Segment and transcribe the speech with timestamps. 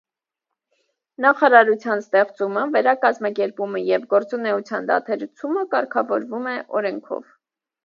[1.25, 7.33] Նախարարության ստեղծումը, վերակազմակերպումը և գործունեության դադարեցումը կարգավորվում է օրենքով։